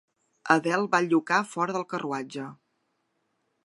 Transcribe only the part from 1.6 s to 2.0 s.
del